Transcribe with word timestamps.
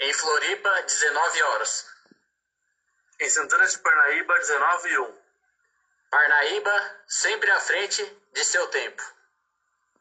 Em 0.00 0.12
Floripa, 0.12 0.82
19 0.82 1.42
horas. 1.42 1.86
Em 3.20 3.28
Santana 3.28 3.66
de 3.66 3.78
Parnaíba, 3.78 4.38
19 4.38 4.88
e 4.90 4.98
1. 4.98 5.18
Parnaíba, 6.08 7.02
sempre 7.08 7.50
à 7.50 7.60
frente 7.60 8.04
de 8.32 8.44
seu 8.44 8.68
tempo. 8.68 9.02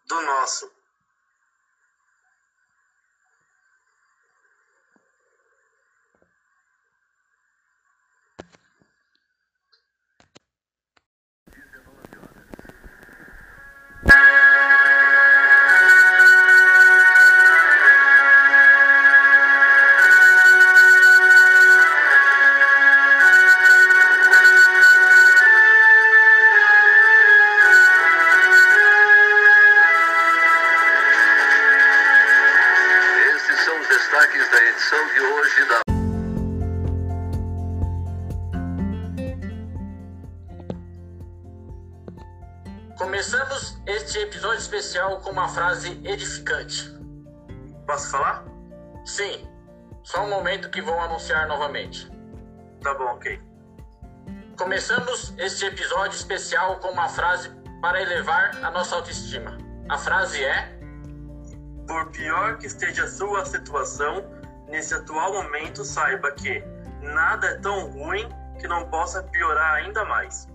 Do 0.06 0.22
nosso. 0.22 0.77
Destaques 34.18 34.50
da 34.50 34.64
edição 34.64 35.08
de 35.14 35.20
hoje 35.20 35.66
da 35.70 35.82
Começamos 42.98 43.80
este 43.86 44.18
episódio 44.20 44.58
especial 44.58 45.20
com 45.22 45.30
uma 45.30 45.48
frase 45.48 46.02
edificante. 46.04 46.92
Posso 47.86 48.10
falar? 48.10 48.44
Sim, 49.06 49.48
só 50.04 50.24
um 50.24 50.30
momento 50.30 50.72
que 50.72 50.82
vou 50.82 51.00
anunciar 51.00 51.48
novamente. 51.48 52.10
Tá 52.82 52.96
bom, 52.96 53.06
ok. 53.06 53.40
Começamos 54.58 55.36
este 55.38 55.66
episódio 55.66 56.16
especial 56.16 56.80
com 56.80 56.90
uma 56.90 57.08
frase 57.08 57.52
para 57.82 58.02
elevar 58.02 58.58
a 58.64 58.72
nossa 58.72 58.96
autoestima. 58.96 59.58
A 59.88 59.98
frase 59.98 60.44
é: 60.44 60.77
Por 61.88 62.12
pior 62.12 62.58
que 62.58 62.68
esteja 62.68 63.06
a 63.06 63.08
sua 63.08 63.46
situação, 63.46 64.24
nesse 64.68 64.94
atual 64.94 65.32
momento 65.34 65.86
saiba 65.86 66.32
que 66.32 66.62
nada 67.02 67.48
é 67.48 67.60
tão 67.60 67.90
ruim 67.92 68.28
que 68.60 68.68
não 68.68 68.90
possa 68.90 69.24
piorar 69.24 69.76
ainda 69.76 70.04
mais. 70.04 70.48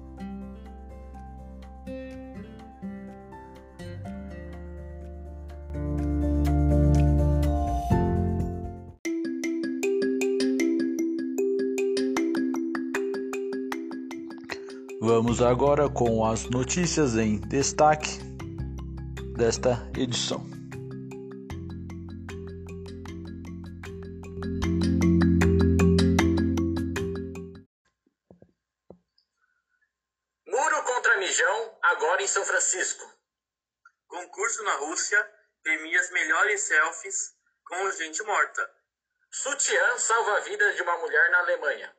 Vamos 15.00 15.42
agora 15.42 15.88
com 15.88 16.25
as 16.25 16.48
notícias 16.48 17.16
em 17.16 17.38
destaque 17.38 18.20
desta 19.36 19.91
edição. 19.97 20.61
Agora 32.12 32.24
em 32.24 32.28
São 32.28 32.44
Francisco. 32.44 33.10
Concurso 34.06 34.62
na 34.64 34.74
Rússia 34.74 35.34
premia 35.62 35.98
as 35.98 36.10
melhores 36.10 36.60
selfies 36.60 37.34
com 37.64 37.91
gente 37.92 38.22
morta. 38.24 38.70
Sutiã 39.30 39.98
salva 39.98 40.37
a 40.37 40.41
vida 40.41 40.75
de 40.75 40.82
uma 40.82 40.98
mulher 40.98 41.31
na 41.31 41.38
Alemanha. 41.38 41.97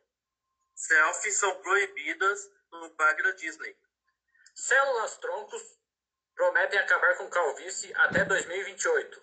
Selfies 0.76 1.36
são 1.38 1.60
proibidas 1.64 2.48
no 2.72 2.92
parque 2.92 3.24
da 3.24 3.32
Disney. 3.32 3.76
Células 4.54 5.18
troncos 5.18 5.64
prometem 6.36 6.78
acabar 6.78 7.18
com 7.18 7.28
calvície 7.32 7.92
até 7.96 8.24
2028. 8.24 9.20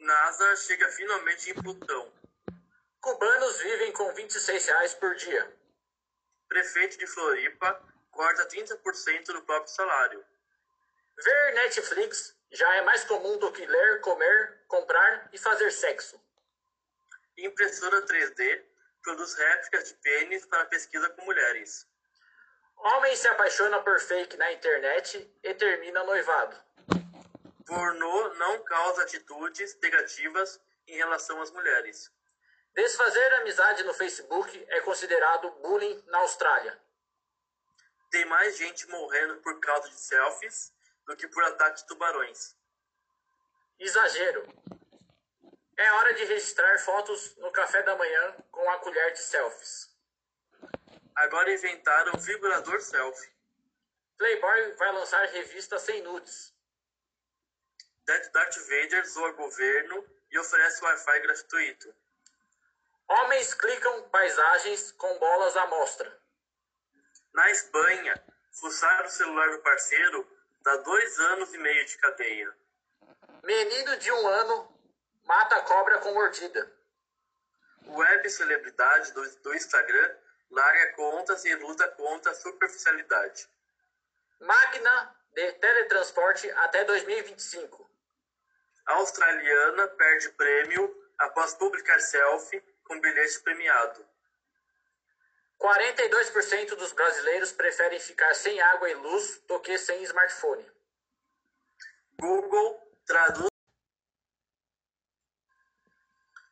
NASA 0.00 0.56
chega 0.56 0.88
finalmente 0.88 1.48
em 1.48 1.54
Plutão. 1.54 2.12
Cubanos 3.00 3.56
vivem 3.60 3.92
com 3.92 4.12
26 4.14 4.66
reais 4.66 4.94
por 4.94 5.14
dia. 5.14 5.56
Prefeito 6.48 6.98
de 6.98 7.06
Floripa 7.06 7.91
corta 8.12 8.46
30% 8.46 9.26
do 9.32 9.42
próprio 9.42 9.72
salário. 9.72 10.24
Ver 11.18 11.54
Netflix 11.54 12.36
já 12.50 12.76
é 12.76 12.82
mais 12.82 13.04
comum 13.04 13.38
do 13.38 13.50
que 13.50 13.66
ler, 13.66 14.00
comer, 14.00 14.60
comprar 14.68 15.28
e 15.32 15.38
fazer 15.38 15.70
sexo. 15.72 16.20
Impressora 17.36 18.02
3D 18.02 18.62
produz 19.02 19.34
réplicas 19.34 19.88
de 19.88 19.94
pênis 19.94 20.46
para 20.46 20.66
pesquisa 20.66 21.08
com 21.10 21.24
mulheres. 21.24 21.86
Homem 22.76 23.16
se 23.16 23.26
apaixona 23.28 23.82
por 23.82 23.98
fake 24.00 24.36
na 24.36 24.52
internet 24.52 25.30
e 25.42 25.54
termina 25.54 26.04
noivado. 26.04 26.56
Pornô 27.66 28.34
não 28.34 28.62
causa 28.64 29.02
atitudes 29.02 29.78
negativas 29.80 30.60
em 30.86 30.96
relação 30.96 31.40
às 31.40 31.50
mulheres. 31.50 32.10
Desfazer 32.74 33.34
amizade 33.34 33.82
no 33.84 33.94
Facebook 33.94 34.64
é 34.68 34.80
considerado 34.80 35.50
bullying 35.62 36.02
na 36.06 36.18
Austrália. 36.18 36.78
Tem 38.12 38.26
mais 38.26 38.58
gente 38.58 38.86
morrendo 38.88 39.38
por 39.38 39.58
causa 39.58 39.88
de 39.88 39.98
selfies 39.98 40.70
do 41.06 41.16
que 41.16 41.26
por 41.26 41.42
ataque 41.44 41.80
de 41.80 41.86
tubarões. 41.86 42.54
Exagero. 43.78 44.46
É 45.78 45.92
hora 45.94 46.12
de 46.12 46.24
registrar 46.26 46.78
fotos 46.80 47.34
no 47.38 47.50
café 47.50 47.82
da 47.82 47.96
manhã 47.96 48.36
com 48.50 48.70
a 48.70 48.78
colher 48.80 49.14
de 49.14 49.18
selfies. 49.18 49.90
Agora 51.16 51.54
inventaram 51.54 52.12
o 52.14 52.18
vibrador 52.18 52.82
selfie. 52.82 53.32
Playboy 54.18 54.72
vai 54.74 54.92
lançar 54.92 55.24
revista 55.28 55.78
sem 55.78 56.02
nudes. 56.02 56.54
Darth 58.04 58.58
Vader 58.58 59.08
zoa 59.08 59.32
governo 59.32 60.06
e 60.30 60.38
oferece 60.38 60.84
Wi-Fi 60.84 61.20
gratuito. 61.20 61.94
Homens 63.08 63.54
clicam 63.54 64.02
paisagens 64.10 64.92
com 64.92 65.18
bolas 65.18 65.56
à 65.56 65.66
mostra. 65.66 66.22
Na 67.32 67.50
Espanha, 67.50 68.22
fuçar 68.50 69.06
o 69.06 69.10
celular 69.10 69.50
do 69.50 69.58
parceiro 69.60 70.26
dá 70.62 70.76
dois 70.76 71.18
anos 71.18 71.54
e 71.54 71.58
meio 71.58 71.86
de 71.86 71.96
cadeia. 71.98 72.54
Menino 73.42 73.96
de 73.96 74.12
um 74.12 74.28
ano 74.28 74.80
mata 75.24 75.60
cobra 75.62 75.98
com 75.98 76.12
mordida. 76.12 76.70
Web 77.86 78.30
celebridade 78.30 79.12
do, 79.12 79.36
do 79.40 79.54
Instagram 79.54 80.14
larga 80.50 80.92
contas 80.92 81.44
e 81.46 81.54
luta 81.56 81.88
contra 81.88 82.30
a 82.30 82.34
superficialidade. 82.34 83.48
Máquina 84.38 85.16
de 85.32 85.52
teletransporte 85.52 86.50
até 86.50 86.84
2025. 86.84 87.90
A 88.84 88.94
australiana 88.94 89.88
perde 89.88 90.28
prêmio 90.30 90.94
após 91.18 91.54
publicar 91.54 91.98
selfie 92.00 92.60
com 92.84 93.00
bilhete 93.00 93.40
premiado. 93.40 94.06
42% 95.62 96.74
dos 96.74 96.92
brasileiros 96.92 97.52
preferem 97.52 98.00
ficar 98.00 98.34
sem 98.34 98.60
água 98.60 98.90
e 98.90 98.94
luz 98.94 99.38
do 99.46 99.60
que 99.60 99.78
sem 99.78 100.02
smartphone. 100.02 100.68
Google 102.18 102.82
traduz. 103.06 103.48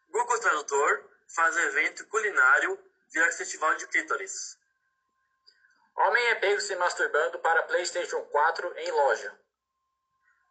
Google 0.09 0.41
Tradutor 0.41 1.11
faz 1.27 1.57
evento 1.57 2.07
culinário 2.07 2.79
via 3.13 3.33
festival 3.33 3.75
de 3.75 3.89
clítoris. 3.89 4.57
Homem 5.97 6.27
é 6.29 6.37
pego 6.37 6.61
se 6.61 6.77
masturbando 6.77 7.41
para 7.41 7.65
PlayStation 7.65 8.23
4 8.27 8.79
em 8.79 8.93
loja. 8.93 9.41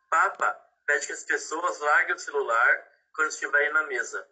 Papa 0.09 0.69
pede 0.85 1.07
que 1.07 1.13
as 1.13 1.23
pessoas 1.23 1.79
larguem 1.79 2.15
o 2.15 2.19
celular 2.19 2.91
quando 3.13 3.29
estiverem 3.29 3.71
na 3.71 3.83
mesa. 3.83 4.29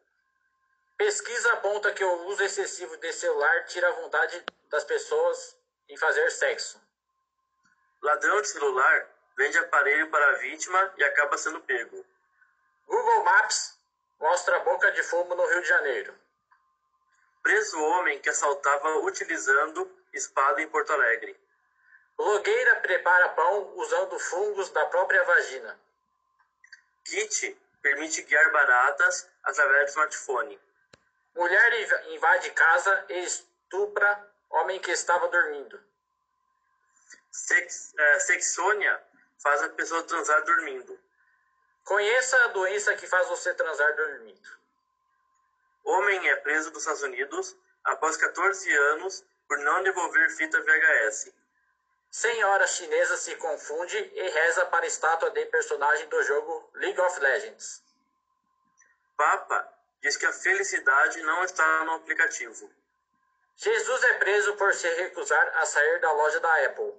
Pesquisa 0.97 1.53
aponta 1.53 1.93
que 1.93 2.03
o 2.03 2.25
uso 2.25 2.43
excessivo 2.43 2.97
de 2.97 3.13
celular 3.13 3.65
tira 3.65 3.87
a 3.87 3.91
vontade 3.91 4.43
das 4.67 4.83
pessoas 4.83 5.55
em 5.87 5.95
fazer 5.95 6.27
sexo. 6.31 6.81
Ladrão 8.01 8.41
de 8.41 8.47
celular 8.47 9.07
vende 9.37 9.59
aparelho 9.59 10.09
para 10.09 10.27
a 10.29 10.37
vítima 10.37 10.93
e 10.97 11.03
acaba 11.03 11.37
sendo 11.37 11.61
pego. 11.61 12.03
Google 12.87 13.23
Maps 13.23 13.77
mostra 14.19 14.57
a 14.57 14.59
boca 14.61 14.91
de 14.91 15.03
fumo 15.03 15.35
no 15.35 15.45
Rio 15.45 15.61
de 15.61 15.67
Janeiro. 15.67 16.15
Preso 17.43 17.79
homem 17.79 18.19
que 18.19 18.29
assaltava 18.29 18.97
utilizando 19.01 19.89
espada 20.11 20.63
em 20.63 20.67
Porto 20.67 20.93
Alegre. 20.93 21.39
Blogueira 22.17 22.77
prepara 22.77 23.29
pão 23.29 23.71
usando 23.75 24.17
fungos 24.17 24.71
da 24.71 24.83
própria 24.87 25.23
vagina. 25.25 25.79
Kit 27.05 27.55
permite 27.83 28.23
guiar 28.23 28.51
baratas 28.51 29.29
através 29.43 29.85
do 29.85 29.89
smartphone. 29.89 30.66
Mulher 31.37 31.73
inv- 31.81 32.15
invade 32.15 32.49
casa 32.51 33.05
e 33.09 33.19
estupra 33.23 34.27
homem 34.49 34.79
que 34.79 34.89
estava 34.89 35.27
dormindo. 35.27 35.79
Sex, 37.31 37.93
é, 37.95 38.19
sexônia 38.21 38.99
faz 39.37 39.61
a 39.61 39.69
pessoa 39.69 40.01
transar 40.01 40.43
dormindo. 40.43 40.99
Conheça 41.85 42.35
a 42.45 42.47
doença 42.47 42.95
que 42.95 43.05
faz 43.05 43.27
você 43.27 43.53
transar 43.53 43.95
dormindo. 43.95 44.49
Homem 45.83 46.27
é 46.27 46.35
preso 46.37 46.71
nos 46.71 46.79
Estados 46.79 47.03
Unidos 47.03 47.55
após 47.83 48.17
14 48.17 48.75
anos 48.75 49.23
por 49.47 49.59
não 49.59 49.83
devolver 49.83 50.31
fita 50.31 50.59
VHS. 50.59 51.31
Senhora 52.09 52.65
chinesa 52.65 53.15
se 53.15 53.35
confunde 53.35 53.95
e 53.95 54.29
reza 54.29 54.65
para 54.65 54.85
a 54.85 54.87
estátua 54.87 55.29
de 55.29 55.45
personagem 55.45 56.09
do 56.09 56.23
jogo 56.23 56.67
League 56.73 56.99
of 56.99 57.19
Legends. 57.19 57.83
Papa 59.15 59.76
diz 60.07 60.15
que 60.15 60.25
a 60.25 60.31
felicidade 60.31 61.21
não 61.23 61.43
está 61.43 61.83
no 61.83 61.95
aplicativo. 61.95 62.71
Jesus 63.57 64.03
é 64.03 64.13
preso 64.13 64.55
por 64.55 64.73
se 64.73 64.87
recusar 64.95 65.57
a 65.57 65.65
sair 65.65 65.99
da 65.99 66.11
loja 66.13 66.39
da 66.39 66.65
Apple. 66.65 66.93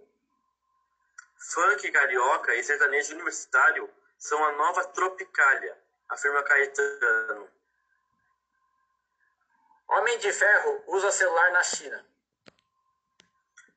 Funk 1.38 1.90
carioca 1.90 2.54
e 2.54 2.62
sertanejo 2.62 3.14
universitário 3.14 3.88
são 4.18 4.44
a 4.44 4.52
nova 4.52 4.84
tropicália, 4.88 5.74
afirma 6.10 6.42
Caetano. 6.42 7.50
Homem 9.88 10.18
de 10.18 10.30
Ferro 10.30 10.84
usa 10.88 11.10
celular 11.10 11.50
na 11.52 11.62
China. 11.62 12.04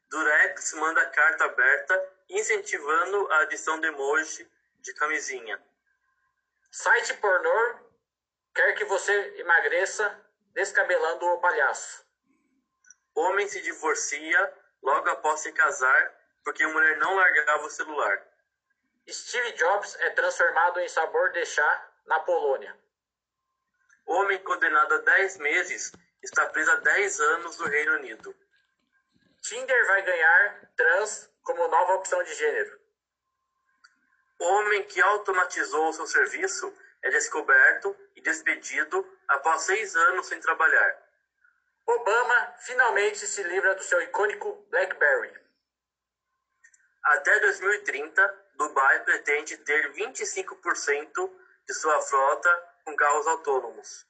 Durex 0.09 0.73
manda 0.73 1.05
carta 1.05 1.45
aberta 1.45 2.09
incentivando 2.27 3.31
a 3.31 3.39
adição 3.43 3.79
de 3.79 3.87
emoji 3.87 4.51
de 4.81 4.93
camisinha. 4.95 5.57
Site 6.69 7.13
pornô 7.13 7.90
quer 8.53 8.73
que 8.73 8.85
você 8.85 9.39
emagreça 9.39 10.19
descabelando 10.53 11.25
o 11.25 11.39
palhaço. 11.39 12.05
Homem 13.15 13.47
se 13.47 13.61
divorcia 13.61 14.53
logo 14.81 15.09
após 15.09 15.41
se 15.41 15.51
casar 15.51 16.21
porque 16.43 16.63
a 16.63 16.69
mulher 16.69 16.97
não 16.97 17.15
largava 17.15 17.65
o 17.65 17.69
celular. 17.69 18.27
Steve 19.09 19.53
Jobs 19.53 19.95
é 19.99 20.09
transformado 20.11 20.79
em 20.79 20.87
sabor 20.87 21.31
de 21.31 21.45
chá 21.45 21.91
na 22.05 22.19
Polônia. 22.21 22.75
Homem 24.05 24.39
condenado 24.39 24.95
a 24.95 24.97
10 24.99 25.37
meses 25.37 25.91
está 26.23 26.45
preso 26.47 26.71
há 26.71 26.75
10 26.75 27.19
anos 27.19 27.57
no 27.57 27.67
Reino 27.67 27.93
Unido. 27.95 28.35
Tinder 29.41 29.87
vai 29.87 30.01
ganhar 30.03 30.71
trans 30.75 31.29
como 31.43 31.67
nova 31.67 31.93
opção 31.95 32.21
de 32.23 32.33
gênero. 32.35 32.79
Homem 34.39 34.83
que 34.83 35.01
automatizou 35.01 35.93
seu 35.93 36.05
serviço 36.07 36.75
é 37.03 37.09
descoberto 37.09 37.95
e 38.15 38.21
despedido 38.21 39.17
após 39.27 39.63
seis 39.63 39.95
anos 39.95 40.27
sem 40.27 40.39
trabalhar. 40.39 40.97
Obama 41.85 42.55
finalmente 42.59 43.25
se 43.25 43.43
livra 43.43 43.75
do 43.75 43.83
seu 43.83 44.01
icônico 44.01 44.65
BlackBerry. 44.69 45.33
Até 47.03 47.39
2030, 47.39 48.51
Dubai 48.55 49.03
pretende 49.03 49.57
ter 49.57 49.91
25% 49.93 51.31
de 51.67 51.73
sua 51.73 52.01
frota 52.01 52.69
com 52.85 52.95
carros 52.95 53.27
autônomos. 53.27 54.05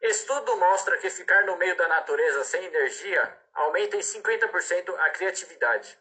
Estudo 0.00 0.56
mostra 0.56 0.98
que 0.98 1.10
ficar 1.10 1.44
no 1.44 1.56
meio 1.56 1.76
da 1.76 1.88
natureza 1.88 2.44
sem 2.44 2.64
energia 2.64 3.36
aumenta 3.52 3.96
em 3.96 4.00
50% 4.00 4.96
a 4.98 5.10
criatividade. 5.10 5.98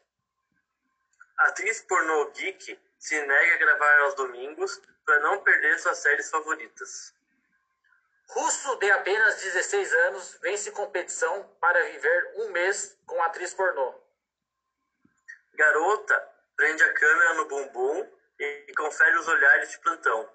Atriz 1.37 1.81
pornô 1.81 2.31
geek 2.31 2.79
se 2.97 3.21
nega 3.25 3.55
a 3.55 3.57
gravar 3.57 3.99
aos 4.01 4.15
domingos 4.15 4.81
para 5.07 5.21
não 5.21 5.41
perder 5.41 5.79
suas 5.79 5.99
séries 5.99 6.29
favoritas. 6.29 7.13
Russo 8.29 8.75
de 8.75 8.91
apenas 8.91 9.41
16 9.41 9.93
anos 9.93 10.37
vence 10.41 10.69
competição 10.71 11.43
para 11.61 11.81
viver 11.85 12.33
um 12.35 12.49
mês 12.49 12.99
com 13.05 13.23
atriz 13.23 13.53
pornô. 13.53 13.95
Garota 15.53 16.29
prende 16.57 16.83
a 16.83 16.93
câmera 16.93 17.33
no 17.35 17.45
bumbum 17.45 18.11
e 18.37 18.73
confere 18.75 19.17
os 19.17 19.27
olhares 19.29 19.71
de 19.71 19.79
plantão. 19.79 20.29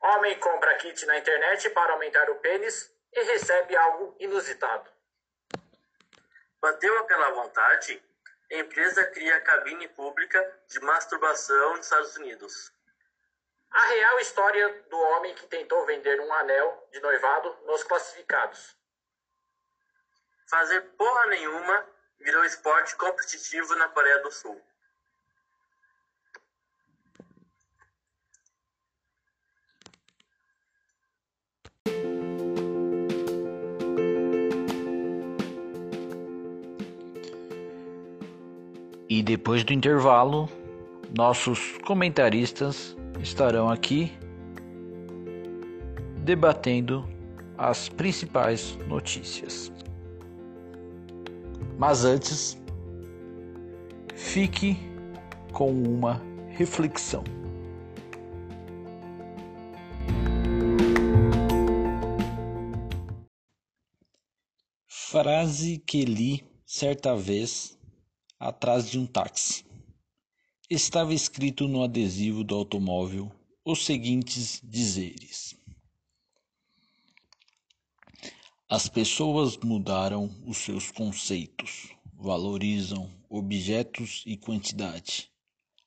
Homem 0.00 0.38
compra 0.38 0.76
kit 0.76 1.04
na 1.04 1.18
internet 1.18 1.68
para 1.70 1.94
aumentar 1.94 2.30
o 2.30 2.36
pênis 2.36 2.94
e 3.12 3.22
recebe 3.24 3.76
algo 3.76 4.16
inusitado. 4.20 4.88
Bateu 6.60 6.96
aquela 7.00 7.30
vontade? 7.32 8.00
A 8.52 8.54
empresa 8.54 9.04
cria 9.06 9.40
cabine 9.40 9.88
pública 9.88 10.62
de 10.68 10.78
masturbação 10.80 11.76
nos 11.76 11.86
Estados 11.86 12.16
Unidos. 12.16 12.71
A 13.72 13.86
real 13.86 14.18
história 14.20 14.84
do 14.90 14.98
homem 14.98 15.34
que 15.34 15.46
tentou 15.46 15.86
vender 15.86 16.20
um 16.20 16.32
anel 16.34 16.88
de 16.92 17.00
noivado 17.00 17.56
nos 17.64 17.82
classificados. 17.82 18.76
Fazer 20.46 20.82
porra 20.98 21.26
nenhuma 21.28 21.86
virou 22.20 22.44
esporte 22.44 22.94
competitivo 22.96 23.74
na 23.76 23.88
Coreia 23.88 24.18
do 24.18 24.30
Sul. 24.30 24.60
E 39.08 39.22
depois 39.22 39.64
do 39.64 39.72
intervalo, 39.72 40.46
nossos 41.16 41.78
comentaristas 41.86 42.96
estarão 43.20 43.68
aqui 43.68 44.12
debatendo 46.24 47.08
as 47.56 47.88
principais 47.88 48.76
notícias. 48.86 49.72
Mas 51.78 52.04
antes, 52.04 52.56
fique 54.14 54.76
com 55.52 55.72
uma 55.72 56.22
reflexão. 56.48 57.24
Frase 64.88 65.78
que 65.78 66.04
li 66.04 66.44
certa 66.64 67.14
vez 67.14 67.78
atrás 68.40 68.88
de 68.90 68.98
um 68.98 69.06
táxi. 69.06 69.71
Estava 70.74 71.12
escrito 71.12 71.68
no 71.68 71.82
adesivo 71.84 72.42
do 72.42 72.54
automóvel 72.54 73.30
os 73.62 73.84
seguintes 73.84 74.58
dizeres: 74.64 75.54
As 78.70 78.88
pessoas 78.88 79.54
mudaram 79.58 80.34
os 80.46 80.56
seus 80.56 80.90
conceitos, 80.90 81.90
valorizam 82.14 83.12
objetos 83.28 84.22
e 84.24 84.34
quantidade, 84.34 85.30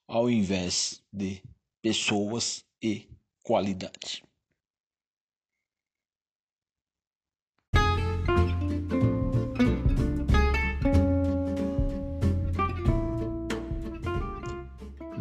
ao 0.08 0.30
invés 0.30 1.02
de 1.12 1.42
pessoas 1.82 2.64
e 2.80 3.10
qualidade. 3.42 4.24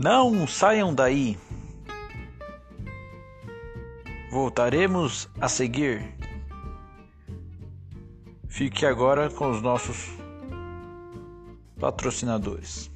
Não 0.04 0.46
saiam 0.46 0.94
daí. 0.94 1.38
Voltaremos 4.30 5.30
a 5.40 5.49
seguir. 5.49 6.14
Fique 8.46 8.84
agora 8.84 9.30
com 9.30 9.49
os 9.49 9.62
nossos 9.62 10.11
patrocinadores. 11.80 12.90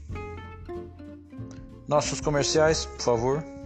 Nossos 1.88 2.21
comerciais, 2.21 2.85
por 2.85 3.00
favor. 3.00 3.58